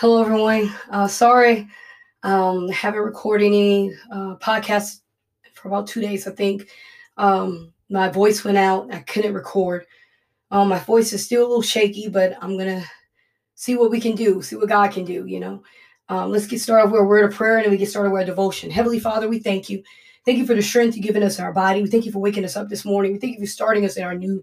[0.00, 0.74] Hello, everyone.
[0.88, 1.68] Uh, sorry,
[2.22, 5.00] um, haven't recorded any uh, podcasts
[5.52, 6.26] for about two days.
[6.26, 6.70] I think
[7.18, 8.90] um, my voice went out.
[8.94, 9.84] I couldn't record.
[10.50, 12.82] Um, my voice is still a little shaky, but I'm gonna
[13.56, 14.40] see what we can do.
[14.40, 15.26] See what God can do.
[15.26, 15.62] You know.
[16.08, 18.22] Um, let's get started with a word of prayer, and then we get started with
[18.22, 18.70] a devotion.
[18.70, 19.82] Heavenly Father, we thank you.
[20.24, 21.82] Thank you for the strength you've given us in our body.
[21.82, 23.12] We thank you for waking us up this morning.
[23.12, 24.42] We thank you for starting us in our new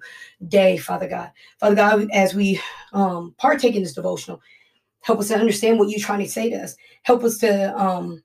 [0.50, 1.32] day, Father God.
[1.60, 2.62] Father God, as we
[2.94, 4.39] um, partake in this devotional,
[5.02, 6.75] help us to understand what you're trying to say to us.
[7.04, 8.24] Help us to um,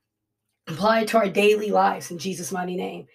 [0.69, 3.07] apply it to our daily lives in Jesus' mighty name.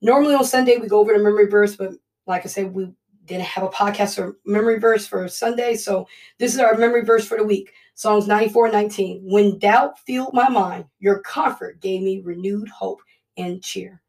[0.00, 1.92] Normally on Sunday, we go over the memory verse, but
[2.26, 2.92] like I said, we
[3.24, 5.74] didn't have a podcast or memory verse for Sunday.
[5.76, 7.72] So this is our memory verse for the week.
[7.94, 9.20] Psalms 94 19.
[9.24, 13.00] When doubt filled my mind, your comfort gave me renewed hope
[13.36, 14.00] and cheer.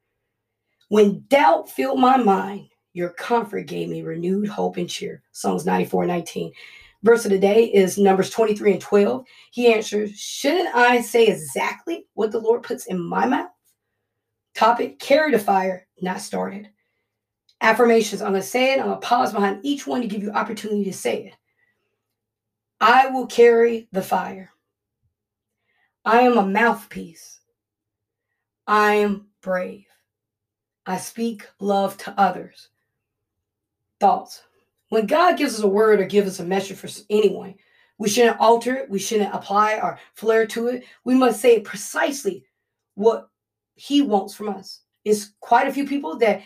[0.90, 5.22] When doubt filled my mind, your comfort gave me renewed hope and cheer.
[5.32, 6.52] Psalms 94 19.
[7.04, 9.26] Verse of the day is Numbers 23 and 12.
[9.52, 13.50] He answers, Shouldn't I say exactly what the Lord puts in my mouth?
[14.56, 16.70] Topic Carry the fire, not started.
[17.60, 18.22] Affirmations.
[18.22, 18.80] I'm going to say it.
[18.80, 21.34] I'm going to pause behind each one to give you opportunity to say it.
[22.80, 24.50] I will carry the fire.
[26.06, 27.40] I am a mouthpiece.
[28.68, 29.86] I am brave.
[30.86, 32.70] I speak love to others.
[34.00, 34.44] Thoughts.
[34.94, 37.56] When God gives us a word or gives us a message for anyone,
[37.98, 38.92] we shouldn't alter it.
[38.92, 40.84] We shouldn't apply our flair to it.
[41.04, 42.46] We must say precisely
[42.94, 43.28] what
[43.74, 44.82] He wants from us.
[45.04, 46.44] It's quite a few people that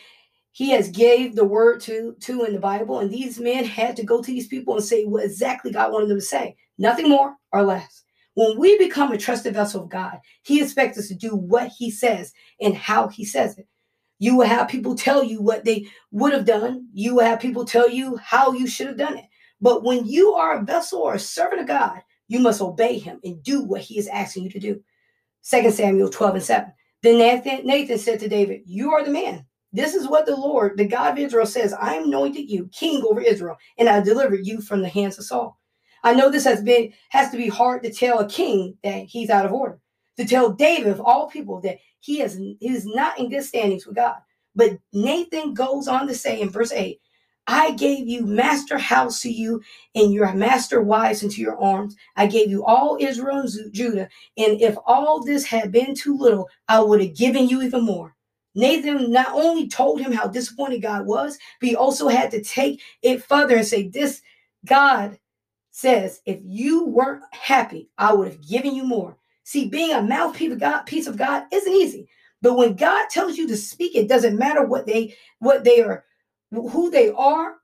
[0.53, 4.05] He has gave the word to to in the Bible, and these men had to
[4.05, 7.35] go to these people and say what exactly God wanted them to say, nothing more
[7.51, 8.05] or less.
[8.35, 11.91] When we become a trusted vessel of God, He expects us to do what He
[11.91, 12.31] says
[12.61, 13.67] and how He says it.
[14.19, 16.87] You will have people tell you what they would have done.
[16.93, 19.25] You will have people tell you how you should have done it.
[19.61, 23.19] But when you are a vessel or a servant of God, you must obey Him
[23.23, 24.83] and do what He is asking you to do.
[25.49, 26.73] 2 Samuel 12 and 7.
[27.03, 29.45] Then Nathan, Nathan said to David, You are the man.
[29.71, 33.03] This is what the Lord, the God of Israel, says I am anointed you king
[33.03, 35.59] over Israel, and I delivered you from the hands of Saul.
[36.03, 39.30] I know this has been has to be hard to tell a king that he's
[39.30, 39.80] out of order.
[40.17, 43.86] To tell David of all people that he is he is not in good standings
[43.86, 44.17] with God.
[44.55, 47.00] But Nathan goes on to say in verse 8,
[47.48, 49.61] I gave you master house to you
[49.95, 51.95] and your master wives into your arms.
[52.16, 54.10] I gave you all Israel and Judah.
[54.38, 58.16] And if all this had been too little, I would have given you even more.
[58.55, 62.82] Nathan not only told him how disappointed God was, but he also had to take
[63.04, 64.22] it further and say, This
[64.66, 65.20] God
[65.72, 69.17] says, if you weren't happy, I would have given you more.
[69.47, 72.09] See, being a mouthpiece of God, piece of God isn't easy.
[72.41, 76.03] But when God tells you to speak, it doesn't matter what they what they are,
[76.52, 77.55] who they are,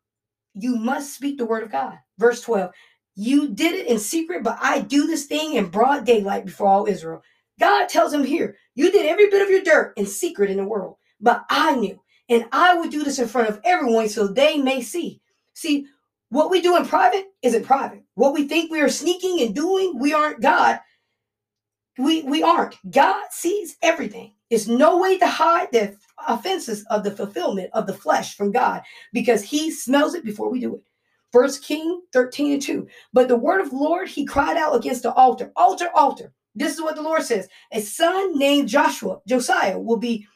[0.53, 1.99] you must speak the word of God.
[2.17, 2.72] Verse 12.
[3.16, 6.85] You did it in secret, but I do this thing in broad daylight before all
[6.85, 7.22] Israel.
[7.59, 10.63] God tells him here, you did every bit of your dirt in secret in the
[10.63, 14.57] world, but I knew, and I would do this in front of everyone so they
[14.57, 15.19] may see.
[15.53, 15.88] See,
[16.29, 18.03] what we do in private isn't private.
[18.16, 20.79] What we think we are sneaking and doing, we aren't God.
[21.97, 22.75] We we aren't.
[22.89, 24.33] God sees everything.
[24.49, 25.95] There's no way to hide the
[26.27, 28.81] offenses of the fulfillment of the flesh from God
[29.11, 30.81] because he smells it before we do it.
[31.31, 32.87] First King 13 and 2.
[33.11, 35.51] But the word of Lord, he cried out against the altar.
[35.55, 36.31] Altar, altar.
[36.55, 37.47] This is what the Lord says.
[37.71, 40.27] A son named Joshua, Josiah, will be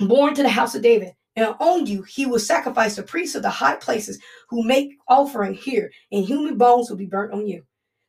[0.00, 3.42] born to the house of David and on you he will sacrifice the priests of
[3.42, 4.18] the high places
[4.48, 7.62] who make offering here, and human bones will be burnt on you.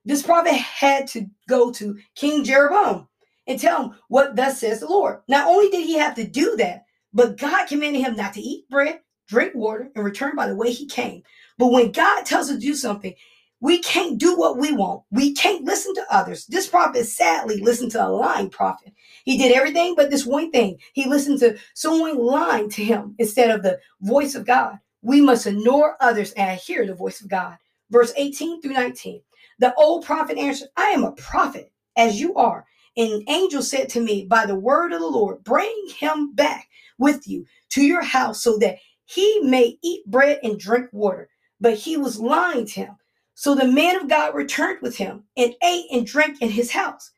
[0.06, 3.08] This prophet had to go to King Jeroboam
[3.48, 5.20] and tell him what thus says the Lord.
[5.28, 8.70] Not only did he have to do that, but God commanded him not to eat
[8.70, 11.24] bread, drink water, and return by the way he came.
[11.58, 13.14] But when God tells us to do something,
[13.62, 15.04] we can't do what we want.
[15.12, 16.46] We can't listen to others.
[16.46, 18.94] This prophet sadly listened to a lying prophet.
[19.26, 20.78] He did everything but this one thing.
[20.94, 24.80] He listened to someone lying to him instead of the voice of God.
[25.02, 27.58] We must ignore others and hear the voice of God.
[27.90, 29.22] Verse 18 through 19.
[29.60, 32.66] The old prophet answered, I am a prophet, as you are.
[32.98, 36.68] And an angel said to me, By the word of the Lord, bring him back
[36.98, 41.30] with you to your house so that he may eat bread and drink water.
[41.60, 42.96] But he was lying to him.
[43.36, 47.12] So the man of God returned with him and ate and drank in his house.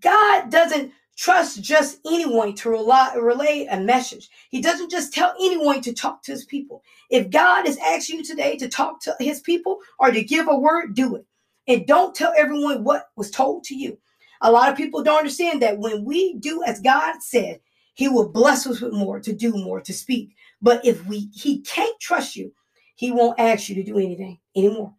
[0.00, 4.28] God doesn't trust just anyone to rely, relay a message.
[4.50, 6.82] He doesn't just tell anyone to talk to his people.
[7.10, 10.58] If God is asking you today to talk to his people or to give a
[10.58, 11.26] word, do it.
[11.68, 13.98] And don't tell everyone what was told to you.
[14.42, 17.60] A lot of people don't understand that when we do as God said,
[17.94, 20.34] he will bless us with more, to do more, to speak.
[20.60, 22.52] But if we he can't trust you,
[22.94, 24.94] he won't ask you to do anything anymore.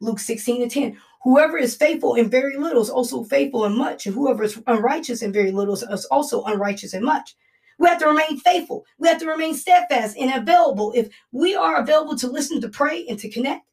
[0.00, 0.98] Luke 16 and 10.
[1.22, 5.22] Whoever is faithful in very little is also faithful in much, and whoever is unrighteous
[5.22, 7.36] in very little is also unrighteous in much.
[7.78, 8.84] We have to remain faithful.
[8.98, 10.92] We have to remain steadfast and available.
[10.94, 13.64] If we are available to listen, to pray, and to connect,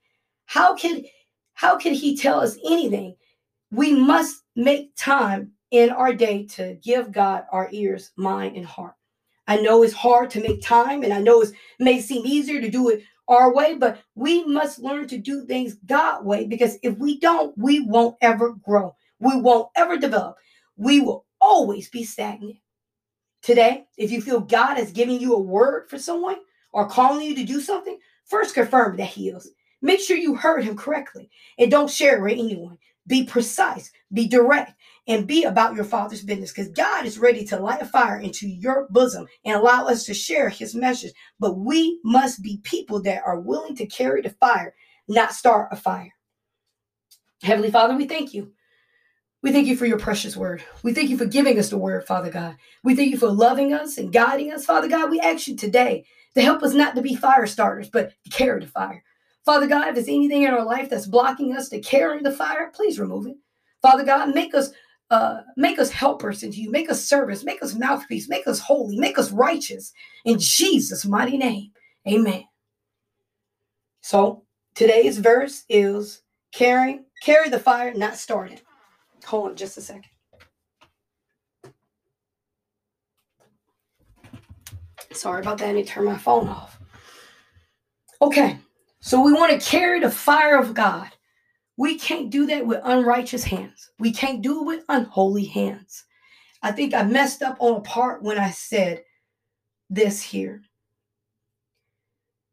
[0.46, 1.04] how can
[1.60, 3.18] how can he tell us anything?
[3.70, 8.94] We must make time in our day to give God our ears, mind, and heart.
[9.46, 12.70] I know it's hard to make time, and I know it may seem easier to
[12.70, 16.98] do it our way, but we must learn to do things God way because if
[16.98, 18.96] we don't, we won't ever grow.
[19.20, 20.38] We won't ever develop.
[20.78, 22.56] We will always be stagnant.
[23.42, 26.38] Today, if you feel God is giving you a word for someone
[26.72, 29.52] or calling you to do something, first confirm that He is.
[29.81, 32.78] Make sure you heard Him correctly and don't share it with anyone.
[33.08, 34.74] Be precise, be direct,
[35.08, 38.48] and be about your Father's business because God is ready to light a fire into
[38.48, 41.14] your bosom and allow us to share His message.
[41.40, 44.76] But we must be people that are willing to carry the fire,
[45.08, 46.14] not start a fire.
[47.42, 48.52] Heavenly Father, we thank you.
[49.42, 50.62] We thank you for your precious word.
[50.84, 52.58] We thank you for giving us the word, Father God.
[52.84, 55.10] We thank you for loving us and guiding us, Father God.
[55.10, 56.06] We ask you today
[56.36, 59.02] to help us not to be fire starters, but to carry the fire.
[59.50, 62.72] Father God, if there's anything in our life that's blocking us to carry the fire,
[62.72, 63.36] please remove it.
[63.81, 64.69] Father God, make us
[65.10, 68.96] uh, make us helpers into you, make us servants, make us mouthpiece, make us holy,
[69.00, 69.92] make us righteous.
[70.24, 71.72] In Jesus' mighty name,
[72.07, 72.44] amen.
[74.01, 74.44] So
[74.75, 78.62] today's verse is carrying, carry the fire, not started.
[79.25, 80.12] Hold on just a second.
[85.12, 85.69] Sorry about that.
[85.69, 86.80] I need to turn my phone off.
[88.22, 88.60] Okay,
[89.01, 91.10] so we want to carry the fire of God.
[91.78, 93.92] We can't do that with unrighteous hands.
[94.00, 96.04] We can't do it with unholy hands.
[96.62, 99.04] I think I messed up on a part when I said
[99.90, 100.62] this here.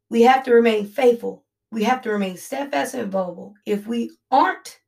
[0.09, 1.43] We have to remain faithful.
[1.71, 3.53] We have to remain steadfast and available.
[3.65, 4.79] If we aren't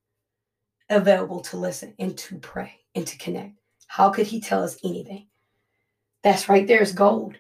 [0.90, 5.28] available to listen and to pray and to connect, how could he tell us anything?
[6.24, 7.36] That's right there is gold.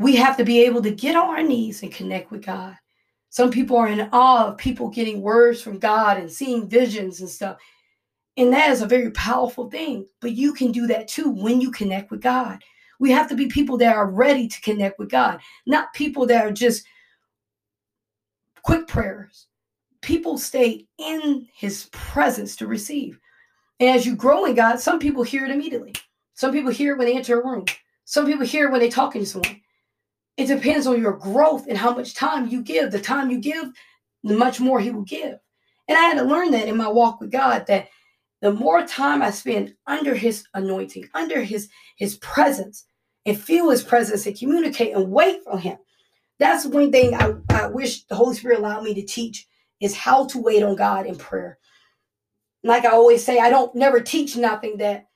[0.00, 2.76] We have to be able to get on our knees and connect with God.
[3.30, 7.28] Some people are in awe of people getting words from God and seeing visions and
[7.28, 7.58] stuff.
[8.36, 10.06] And that is a very powerful thing.
[10.20, 12.62] But you can do that too when you connect with God.
[13.00, 16.44] We have to be people that are ready to connect with God, not people that
[16.44, 16.84] are just
[18.62, 19.46] quick prayers.
[20.00, 23.18] People stay in his presence to receive.
[23.80, 25.94] And as you grow in God, some people hear it immediately.
[26.34, 27.64] Some people hear it when they enter a room.
[28.04, 29.60] Some people hear it when they're talking to someone.
[30.38, 32.92] It depends on your growth and how much time you give.
[32.92, 33.72] The time you give,
[34.22, 35.36] the much more He will give.
[35.88, 37.88] And I had to learn that in my walk with God that
[38.40, 42.84] the more time I spend under His anointing, under His His presence,
[43.26, 45.76] and feel His presence and communicate and wait for Him.
[46.38, 49.48] That's one thing I, I wish the Holy Spirit allowed me to teach
[49.80, 51.58] is how to wait on God in prayer.
[52.62, 55.08] Like I always say, I don't never teach nothing that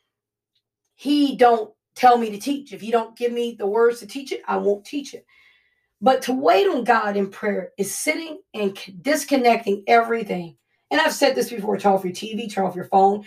[0.96, 2.72] He don't tell me to teach.
[2.72, 5.26] If you don't give me the words to teach it, I won't teach it.
[6.00, 10.56] But to wait on God in prayer is sitting and disconnecting everything.
[10.90, 13.24] And I've said this before turn off your TV, turn off your phone,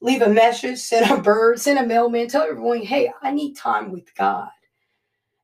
[0.00, 3.90] leave a message, send a bird, send a mailman, tell everyone, hey, I need time
[3.90, 4.50] with God.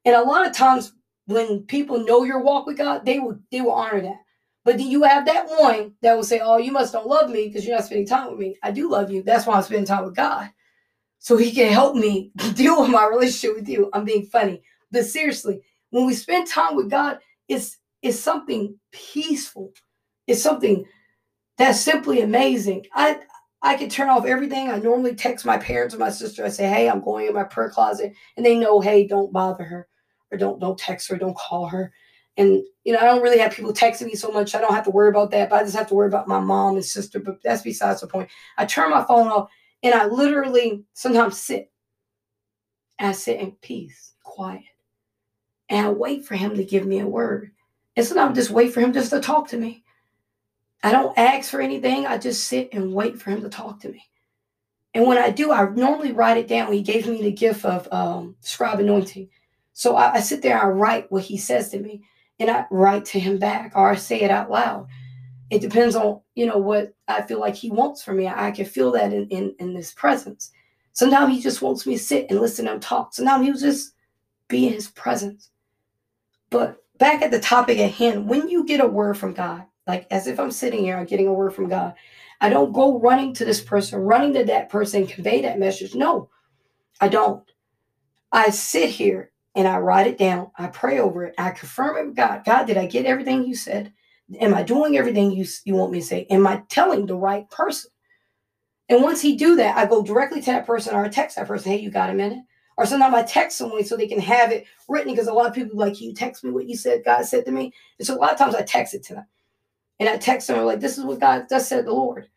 [0.05, 0.93] And a lot of times
[1.27, 4.20] when people know your walk with God, they will they will honor that.
[4.65, 7.47] But then you have that one that will say, Oh, you must don't love me
[7.47, 8.56] because you're not spending time with me.
[8.62, 9.23] I do love you.
[9.23, 10.51] That's why I'm spending time with God
[11.25, 13.89] so he can help me deal with my relationship with you.
[13.95, 14.63] I'm being funny.
[14.93, 19.73] But seriously, when we spend time with God, it's it's something peaceful.
[20.27, 20.85] It's something
[21.57, 22.85] that's simply amazing.
[22.93, 23.21] I
[23.63, 24.71] I can turn off everything.
[24.71, 26.45] I normally text my parents or my sister.
[26.45, 29.65] I say, "Hey, I'm going in my prayer closet," and they know, "Hey, don't bother
[29.65, 29.89] her,
[30.31, 31.91] or don't don't text her, don't call her."
[32.37, 34.55] And you know, I don't really have people texting me so much.
[34.55, 35.49] I don't have to worry about that.
[35.49, 37.19] But I just have to worry about my mom and sister.
[37.19, 38.29] But that's besides the point.
[38.59, 39.49] I turn my phone off
[39.84, 41.70] and I literally sometimes sit.
[42.98, 44.62] I sit in peace, quiet.
[45.69, 47.50] And I wait for him to give me a word.
[47.94, 49.84] And sometimes I just wait for him just to talk to me.
[50.82, 52.06] I don't ask for anything.
[52.06, 54.03] I just sit and wait for him to talk to me.
[54.94, 56.72] And when I do, I normally write it down.
[56.72, 59.29] He gave me the gift of um, scribe anointing.
[59.74, 62.03] So I, I sit there, I write what he says to me,
[62.38, 64.86] and I write to him back, or I say it out loud
[65.51, 68.27] it depends on you know what i feel like he wants from me.
[68.29, 70.51] I, can feel that in, in in this presence.
[70.93, 73.15] Sometimes he just wants me to sit and listen to him talk.
[73.15, 73.94] Sometimes he'll just
[74.48, 75.51] be in his presence.
[76.51, 80.06] But back at the topic at hand when you get a word from god like
[80.10, 81.94] as if i'm sitting here i'm getting a word from god
[82.41, 85.94] i don't go running to this person running to that person convey that message.
[85.94, 86.29] No
[87.01, 87.43] i don't.
[88.32, 90.51] I sit here and i write it down.
[90.56, 91.34] I pray over it.
[91.39, 92.44] I confirm it with god.
[92.44, 93.93] God did i get everything you said
[94.41, 96.27] Am I doing everything you, you want me to say?
[96.31, 97.91] Am I telling the right person?
[98.89, 101.47] And once he do that, I go directly to that person or I text that
[101.47, 102.45] person, hey, you got a minute?
[102.77, 105.55] Or sometimes I text someone so they can have it written because a lot of
[105.55, 107.73] people like, you text me what you said God said to me.
[107.99, 109.27] And so a lot of times I text it to them.
[110.01, 112.29] And I text them like, this is what God just said the Lord.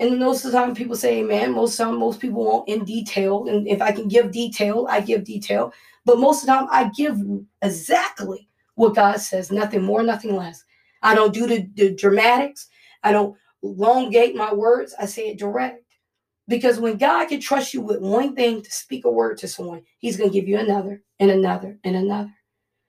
[0.00, 1.52] And most of the time people say amen.
[1.52, 3.46] Most time, most people won't in detail.
[3.48, 5.72] And if I can give detail, I give detail.
[6.06, 7.18] But most of the time I give
[7.60, 10.64] exactly what God says, nothing more, nothing less.
[11.02, 12.68] I don't do the, the dramatics.
[13.02, 14.94] I don't elongate my words.
[14.98, 15.84] I say it direct.
[16.48, 19.82] Because when God can trust you with one thing to speak a word to someone,
[19.98, 22.32] He's going to give you another and another and another.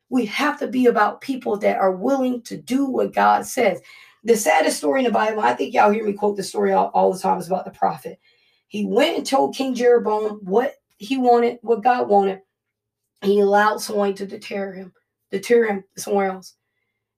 [0.10, 3.82] We have to be about people that are willing to do what God says.
[4.24, 6.88] The saddest story in the Bible, I think y'all hear me quote the story all,
[6.94, 8.20] all the time, is about the prophet.
[8.68, 12.42] He went and told King Jeroboam what he wanted, what God wanted.
[13.22, 14.94] He allowed someone to deter him,
[15.32, 16.56] deter him somewhere else.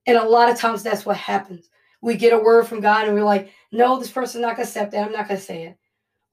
[0.06, 1.70] And a lot of times that's what happens.
[2.00, 4.70] We get a word from God and we're like, no, this person's not going to
[4.70, 5.06] accept that.
[5.06, 5.78] I'm not going to say it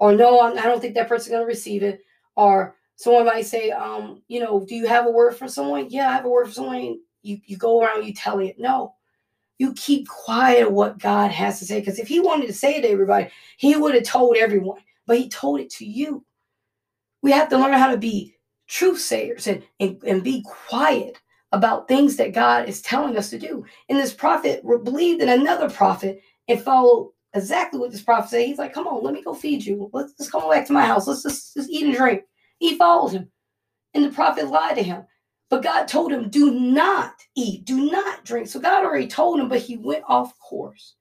[0.01, 2.03] or no, I'm, I do not think that person's going to receive it.
[2.35, 5.91] Or someone might say, um, you know, do you have a word for someone?
[5.91, 6.99] Yeah, I have a word for someone.
[7.21, 8.57] You, you go around, you tell it.
[8.57, 8.95] No,
[9.59, 11.79] you keep quiet what God has to say.
[11.79, 15.19] Because if he wanted to say it to everybody, he would have told everyone, but
[15.19, 16.25] he told it to you.
[17.21, 18.33] We have to learn how to be
[18.67, 23.39] truth sayers and, and, and be quiet about things that God is telling us to
[23.39, 23.65] do.
[23.89, 28.45] And this prophet believed in another prophet and followed exactly what this prophet said.
[28.45, 29.89] He's like, come on, let me go feed you.
[29.93, 31.07] Let's just come back to my house.
[31.07, 32.23] Let's just, just eat and drink.
[32.59, 33.29] He followed him.
[33.93, 35.03] And the prophet lied to him.
[35.49, 38.47] But God told him, do not eat, do not drink.
[38.47, 40.95] So God already told him, but he went off course.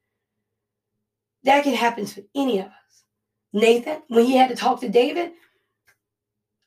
[1.44, 3.04] That can happen to any of us.
[3.52, 5.32] Nathan, when he had to talk to David,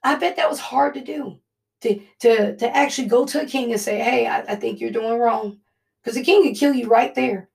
[0.02, 1.40] I bet that was hard to do.
[1.84, 4.92] To, to, to actually go to a king and say, hey, I, I think you're
[4.92, 5.60] doing wrong.
[6.02, 7.50] Because the king could kill you right there.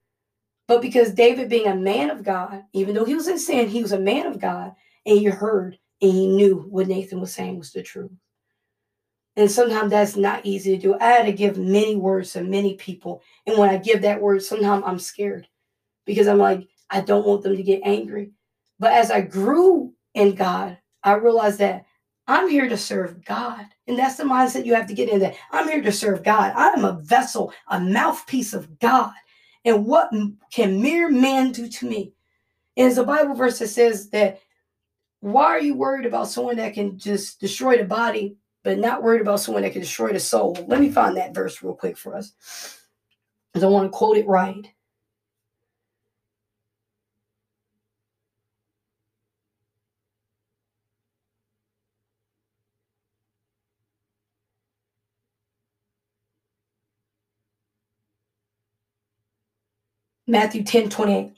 [0.66, 3.82] But because David, being a man of God, even though he was in sin, he
[3.82, 4.74] was a man of God,
[5.06, 8.12] and he heard and he knew what Nathan was saying was the truth.
[9.36, 10.94] And sometimes that's not easy to do.
[10.98, 13.22] I had to give many words to many people.
[13.46, 15.48] And when I give that word, sometimes I'm scared
[16.04, 18.32] because I'm like, I don't want them to get angry.
[18.78, 21.84] But as I grew in God, I realized that
[22.28, 23.64] I'm here to serve God.
[23.86, 25.36] And that's the mindset you have to get in that.
[25.50, 26.52] I'm here to serve God.
[26.54, 29.12] I am a vessel, a mouthpiece of God.
[29.64, 30.10] And what
[30.52, 32.12] can mere man do to me?
[32.76, 34.40] And there's a Bible verse that says that
[35.20, 39.22] why are you worried about someone that can just destroy the body, but not worried
[39.22, 40.56] about someone that can destroy the soul?
[40.68, 42.32] Let me find that verse real quick for us.
[43.52, 44.70] Because I want to quote it right.
[60.28, 61.32] Matthew 10 28.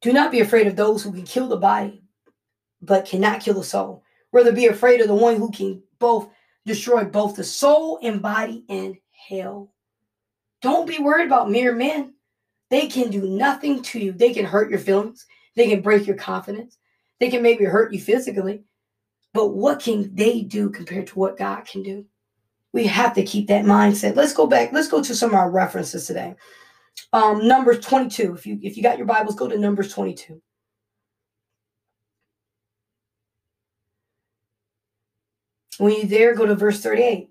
[0.00, 2.02] Do not be afraid of those who can kill the body,
[2.80, 4.02] but cannot kill the soul.
[4.32, 6.30] Rather be afraid of the one who can both
[6.64, 8.96] destroy both the soul and body in
[9.28, 9.70] hell.
[10.62, 12.14] Don't be worried about mere men.
[12.70, 14.12] They can do nothing to you.
[14.12, 15.26] They can hurt your feelings.
[15.56, 16.78] They can break your confidence.
[17.18, 18.62] They can maybe hurt you physically.
[19.34, 22.06] But what can they do compared to what God can do?
[22.72, 24.16] We have to keep that mindset.
[24.16, 24.72] Let's go back.
[24.72, 26.34] Let's go to some of our references today.
[27.12, 28.34] Um, Numbers 22.
[28.34, 30.40] If you if you got your Bibles, go to Numbers 22.
[35.78, 37.30] When you're there, go to verse 38.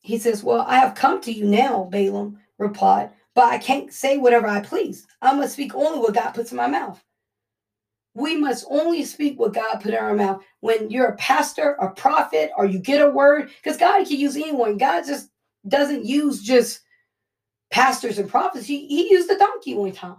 [0.00, 4.16] He says, Well, I have come to you now, Balaam replied, but I can't say
[4.16, 5.06] whatever I please.
[5.20, 7.02] I must speak only what God puts in my mouth.
[8.14, 10.42] We must only speak what God put in our mouth.
[10.60, 14.36] When you're a pastor, a prophet, or you get a word, because God can use
[14.36, 14.78] anyone.
[14.78, 15.30] God just
[15.66, 16.80] doesn't use just
[17.70, 18.66] pastors and prophets.
[18.66, 20.16] He, he used a donkey one time.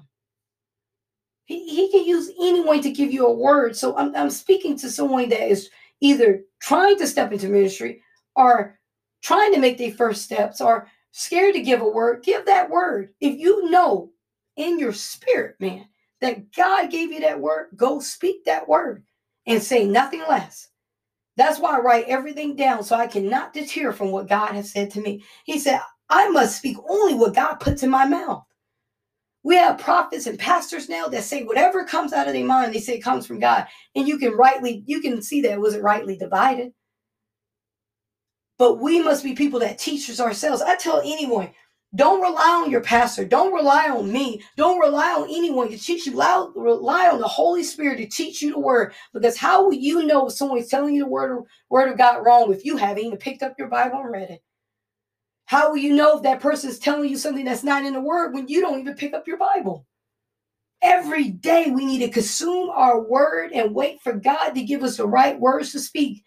[1.46, 3.75] He, he can use anyone to give you a word.
[3.75, 5.69] So I'm, I'm speaking to someone that is
[6.00, 8.01] either trying to step into ministry
[8.36, 8.79] or
[9.24, 12.24] trying to make their first steps or scared to give a word.
[12.24, 13.10] Give that word.
[13.19, 14.12] If you know
[14.58, 15.86] in your spirit, man,
[16.22, 19.03] that God gave you that word, go speak that word
[19.48, 20.69] and say nothing less.
[21.39, 24.91] That's why I write everything down so I cannot deter from what God has said
[24.91, 25.24] to me.
[25.46, 25.79] He said,
[26.10, 28.43] I must speak only what God puts in my mouth.
[29.43, 32.79] We have prophets and pastors now that say whatever comes out of their mind, they
[32.81, 33.67] say it comes from God.
[33.96, 36.74] And you can rightly, you can see that it wasn't rightly divided.
[38.58, 40.62] But we must be people that teaches ourselves.
[40.62, 41.51] I tell anyone,
[41.96, 43.25] don't rely on your pastor.
[43.25, 44.43] Don't rely on me.
[44.55, 46.13] Don't rely on anyone to teach you.
[46.13, 48.93] Rely on the Holy Spirit to teach you the word.
[49.12, 52.53] Because how will you know if someone's telling you the word, word of God wrong
[52.53, 54.43] if you haven't even picked up your Bible and read it?
[55.46, 58.01] How will you know if that person is telling you something that's not in the
[58.01, 59.88] word when you don't even pick up your Bible?
[60.81, 64.98] Every day we need to consume our word and wait for God to give us
[64.98, 66.24] the right words to speak.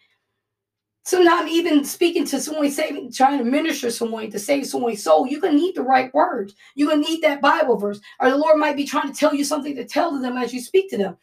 [1.04, 5.40] Sometimes even speaking to someone, saving, trying to minister someone to save someone's soul, you're
[5.40, 6.54] gonna need the right words.
[6.76, 9.44] You're gonna need that Bible verse, or the Lord might be trying to tell you
[9.44, 11.16] something to tell to them as you speak to them.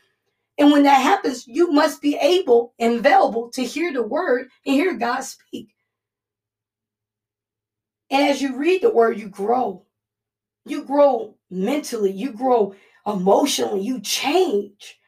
[0.57, 4.75] And when that happens, you must be able and available to hear the word and
[4.75, 5.69] hear God speak.
[8.11, 9.85] And as you read the word, you grow.
[10.65, 12.75] You grow mentally, you grow
[13.07, 14.98] emotionally, you change.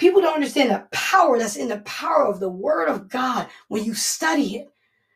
[0.00, 3.84] People don't understand the power that's in the power of the word of God when
[3.84, 4.72] you study it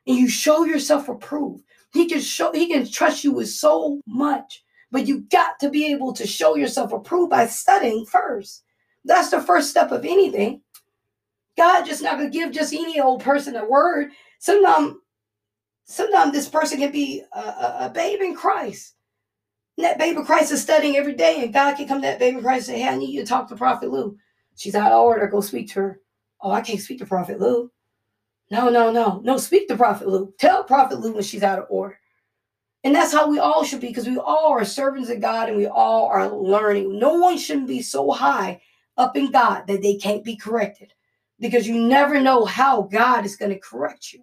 [0.07, 1.65] and you show yourself approved.
[1.95, 4.63] He can show he can trust you with so much,
[4.93, 8.65] but you got to be able to show yourself approved by studying first.
[9.07, 10.61] That's the first step of anything.
[11.57, 14.11] God just not gonna give just any old person a word.
[14.39, 14.97] Sometimes,
[15.85, 17.41] sometimes this person can be a,
[17.87, 18.97] a, babe in Christ.
[19.79, 22.35] And that baby Christ is studying every day, and God can come to that babe
[22.35, 24.19] baby Christ and say, Hey, I need you to talk to Prophet Lou.
[24.57, 25.27] She's out of order.
[25.27, 26.01] Go speak to her.
[26.41, 27.71] Oh, I can't speak to Prophet Lou.
[28.51, 29.21] No, no, no.
[29.25, 30.33] No, speak to Prophet Lou.
[30.39, 31.99] Tell Prophet Lou when she's out of order.
[32.85, 35.57] And that's how we all should be because we all are servants of God and
[35.57, 36.99] we all are learning.
[36.99, 38.61] No one shouldn't be so high
[38.99, 40.93] up in God that they can't be corrected
[41.41, 44.23] because you never know how God is going to correct you.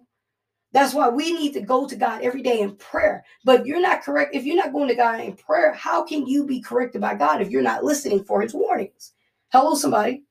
[0.72, 3.24] That's why we need to go to God every day in prayer.
[3.44, 4.34] But you're not correct.
[4.34, 7.42] If you're not going to God in prayer, how can you be corrected by God
[7.42, 9.12] if you're not listening for his warnings?
[9.52, 10.24] Hello, somebody.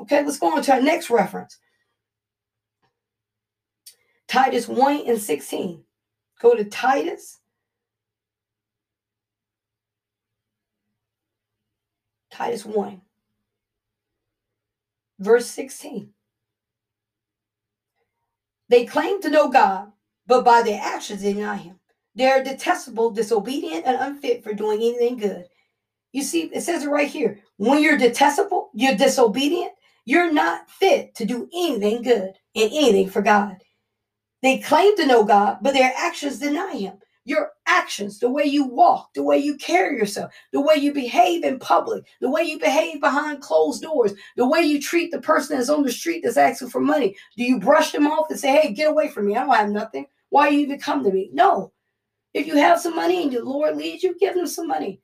[0.00, 1.58] Okay, let's go on to our next reference.
[4.28, 5.82] Titus 1 and 16.
[6.40, 7.40] Go to Titus.
[12.30, 13.00] Titus 1,
[15.18, 16.10] verse 16.
[18.68, 19.92] They claim to know God,
[20.26, 21.80] but by their actions they deny him.
[22.14, 25.46] They are detestable, disobedient, and unfit for doing anything good.
[26.16, 27.40] You see, it says it right here.
[27.58, 29.72] When you're detestable, you're disobedient,
[30.06, 33.58] you're not fit to do anything good and anything for God.
[34.40, 36.94] They claim to know God, but their actions deny him
[37.26, 41.44] your actions, the way you walk, the way you carry yourself, the way you behave
[41.44, 45.56] in public, the way you behave behind closed doors, the way you treat the person
[45.56, 47.14] that's on the street that's asking for money.
[47.36, 49.36] Do you brush them off and say, hey, get away from me?
[49.36, 50.06] I don't have nothing.
[50.30, 51.28] Why you even come to me?
[51.32, 51.72] No.
[52.32, 55.02] If you have some money and your Lord leads you, give them some money.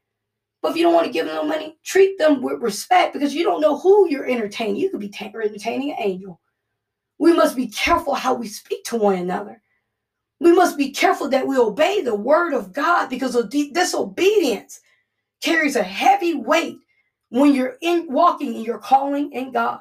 [0.63, 3.35] But if you don't want to give them no money, treat them with respect because
[3.35, 4.77] you don't know who you're entertaining.
[4.77, 6.41] You could be t- entertaining an angel.
[7.19, 9.61] We must be careful how we speak to one another
[10.43, 13.39] we must be careful that we obey the word of God because
[13.73, 14.81] disobedience
[15.41, 16.79] carries a heavy weight
[17.29, 19.79] when you're in walking in your calling in God.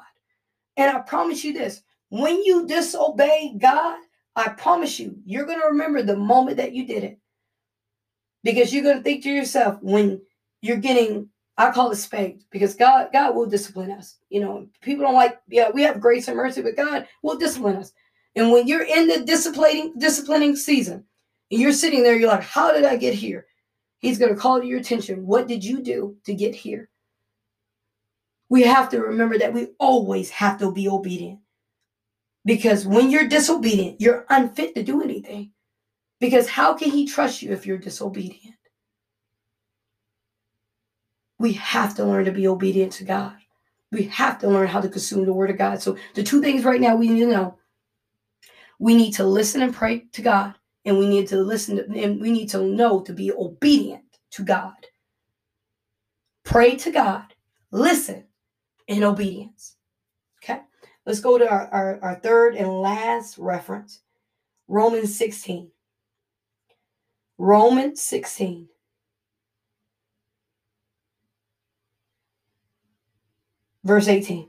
[0.76, 3.98] And I promise you this when you disobey God,
[4.36, 7.18] I promise you, you're going to remember the moment that you did it.
[8.44, 10.20] Because you're going to think to yourself when
[10.62, 14.18] you're getting, I call it spanked, because God, God will discipline us.
[14.30, 17.76] You know, people don't like, yeah, we have grace and mercy, but God will discipline
[17.76, 17.92] us.
[18.34, 21.04] And when you're in the disciplining disciplining season,
[21.50, 23.46] and you're sitting there, you're like, how did I get here?
[23.98, 25.26] He's going to call to your attention.
[25.26, 26.88] What did you do to get here?
[28.48, 31.40] We have to remember that we always have to be obedient.
[32.44, 35.52] Because when you're disobedient, you're unfit to do anything.
[36.20, 38.56] Because how can he trust you if you're disobedient?
[41.42, 43.34] We have to learn to be obedient to God.
[43.90, 45.82] We have to learn how to consume the word of God.
[45.82, 47.58] So the two things right now we need to know
[48.78, 52.20] we need to listen and pray to God, and we need to listen to, and
[52.20, 54.74] we need to know to be obedient to God.
[56.44, 57.34] Pray to God,
[57.72, 58.24] listen
[58.86, 59.76] in obedience.
[60.42, 60.60] Okay,
[61.06, 64.00] let's go to our, our, our third and last reference
[64.68, 65.72] Romans 16.
[67.36, 68.68] Romans 16.
[73.84, 74.48] Verse 18.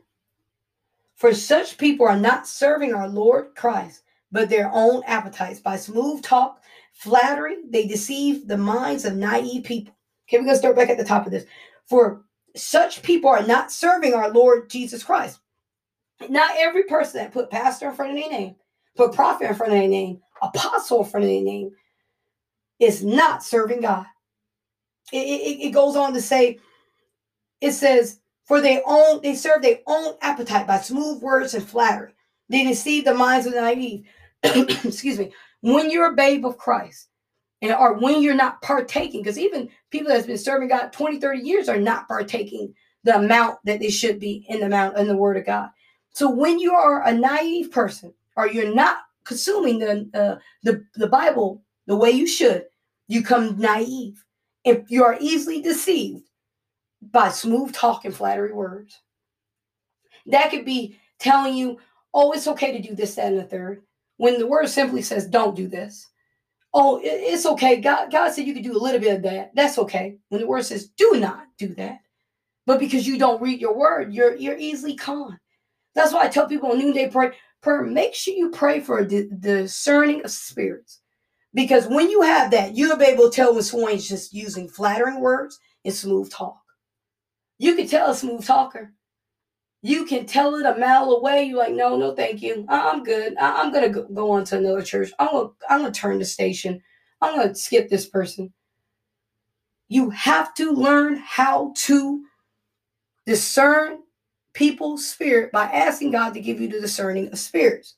[1.16, 5.60] For such people are not serving our Lord Christ, but their own appetites.
[5.60, 6.62] By smooth talk,
[6.94, 9.96] flattery, they deceive the minds of naive people.
[10.28, 11.46] Okay, we're going to start back at the top of this.
[11.88, 12.24] For
[12.56, 15.40] such people are not serving our Lord Jesus Christ.
[16.30, 18.56] Not every person that put pastor in front of their name,
[18.96, 21.72] put prophet in front of their name, apostle in front of their name,
[22.80, 24.06] is not serving God.
[25.12, 26.60] It, it, it goes on to say,
[27.62, 32.14] it says, for they own, they serve their own appetite by smooth words and flattery.
[32.50, 34.06] They deceive the minds of the naive.
[34.44, 37.08] excuse me, when you're a babe of Christ,
[37.62, 41.40] and or when you're not partaking, because even people that's been serving God 20, 30
[41.40, 42.74] years are not partaking
[43.06, 45.70] the amount that they should be in the amount in the word of God.
[46.12, 51.08] So when you are a naive person or you're not consuming the uh, the, the
[51.08, 52.66] Bible the way you should,
[53.08, 54.24] you come naive.
[54.66, 56.24] If you are easily deceived
[57.12, 59.02] by smooth talk and flattery words,
[60.28, 61.80] that could be telling you,
[62.14, 63.84] oh, it's okay to do this, that, and the third.
[64.18, 66.08] When the word simply says, don't do this.
[66.74, 67.82] Oh, it's okay.
[67.82, 69.52] God, God said you could do a little bit of that.
[69.56, 70.18] That's okay.
[70.30, 72.00] When the word says, do not do that.
[72.66, 75.38] But because you don't read your word, you're you're easily conned.
[75.96, 79.06] That's why I tell people on noonday prayer, prayer make sure you pray for a
[79.06, 81.02] discerning of spirits.
[81.54, 85.20] Because when you have that, you'll be able to tell when someone's just using flattering
[85.20, 86.63] words and smooth talk.
[87.58, 88.94] You can tell a smooth talker.
[89.82, 91.44] You can tell it a mile away.
[91.44, 92.66] You're like, no, no, thank you.
[92.70, 93.36] Uh, I'm good.
[93.36, 95.12] Uh, I'm gonna go on to another church.
[95.20, 96.82] I'm gonna, I'm gonna turn the station.
[97.22, 98.54] I'm gonna skip this person.
[99.90, 102.24] You have to learn how to
[103.26, 104.00] discern
[104.54, 107.96] people's spirit by asking God to give you the discerning of spirits.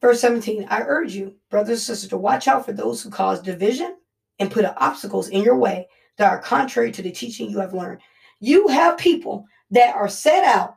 [0.00, 3.42] Verse 17, I urge you, brothers and sisters, to watch out for those who cause
[3.42, 3.96] division
[4.38, 8.00] and put obstacles in your way that are contrary to the teaching you have learned.
[8.40, 10.76] You have people that are set out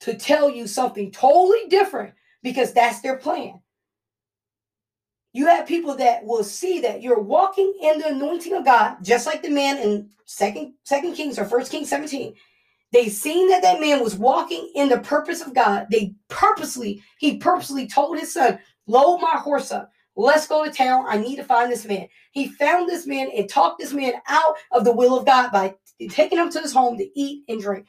[0.00, 3.60] to tell you something totally different because that's their plan.
[5.32, 9.26] You have people that will see that you're walking in the anointing of God, just
[9.26, 12.34] like the man in Second Second Kings or First Kings 17.
[12.92, 15.86] They seen that that man was walking in the purpose of God.
[15.90, 19.90] They purposely, he purposely told his son, load my horse up.
[20.18, 21.04] Let's go to town.
[21.06, 22.08] I need to find this man.
[22.32, 25.76] He found this man and talked this man out of the will of God by
[26.10, 27.86] taking him to his home to eat and drink.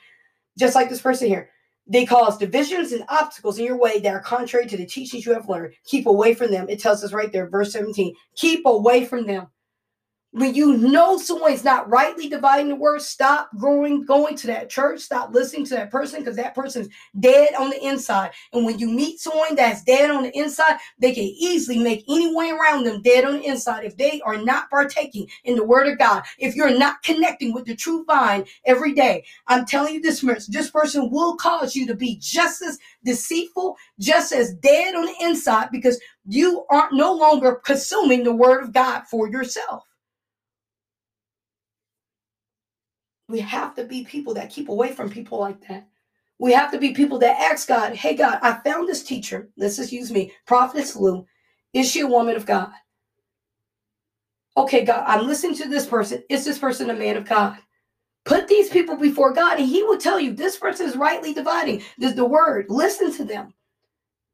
[0.56, 1.50] Just like this person here.
[1.88, 5.34] They cause divisions and obstacles in your way that are contrary to the teachings you
[5.34, 5.74] have learned.
[5.86, 6.70] Keep away from them.
[6.70, 8.14] It tells us right there, verse 17.
[8.36, 9.48] Keep away from them
[10.32, 15.02] when you know someone's not rightly dividing the word, stop going going to that church,
[15.02, 16.90] stop listening to that person because that person's
[17.20, 18.32] dead on the inside.
[18.54, 22.30] And when you meet someone that's dead on the inside, they can easily make any
[22.30, 25.88] anyone around them dead on the inside if they are not partaking in the word
[25.88, 26.24] of God.
[26.38, 30.70] If you're not connecting with the true vine every day, I'm telling you this, this
[30.70, 35.70] person will cause you to be just as deceitful, just as dead on the inside
[35.72, 39.89] because you aren't no longer consuming the word of God for yourself.
[43.30, 45.88] We have to be people that keep away from people like that.
[46.40, 49.50] We have to be people that ask God, hey, God, I found this teacher.
[49.56, 51.28] Let's just use me, Prophetess Lou.
[51.74, 52.72] Is she a woman of God?
[54.58, 56.24] Okay, God, I'm listening to this person.
[56.28, 57.60] Is this person a man of God?
[58.26, 61.84] Put these people before God, and He will tell you this person is rightly dividing
[62.00, 62.66] the, the word.
[62.70, 63.54] Listen to them.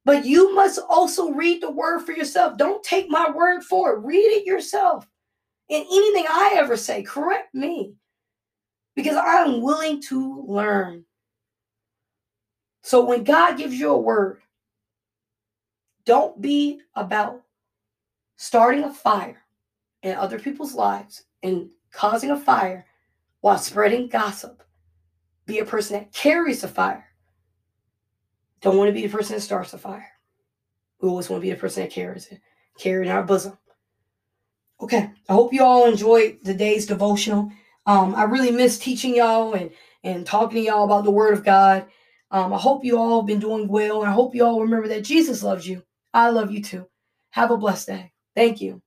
[0.05, 2.57] But you must also read the word for yourself.
[2.57, 4.05] Don't take my word for it.
[4.05, 5.05] Read it yourself.
[5.69, 7.95] And anything I ever say, correct me
[8.95, 11.05] because I'm willing to learn.
[12.81, 14.41] So when God gives you a word,
[16.05, 17.41] don't be about
[18.37, 19.41] starting a fire
[20.03, 22.85] in other people's lives and causing a fire
[23.41, 24.63] while spreading gossip.
[25.45, 27.05] Be a person that carries the fire.
[28.61, 30.07] Don't want to be the person that starts the fire.
[31.01, 32.39] We always want to be the person that carries it,
[32.77, 33.57] carry it in our bosom.
[34.81, 37.51] Okay, I hope you all enjoyed the day's devotional.
[37.85, 39.71] Um, I really miss teaching y'all and,
[40.03, 41.87] and talking to y'all about the Word of God.
[42.31, 44.01] Um, I hope you all have been doing well.
[44.01, 45.83] And I hope you all remember that Jesus loves you.
[46.13, 46.87] I love you too.
[47.31, 48.13] Have a blessed day.
[48.35, 48.81] Thank you.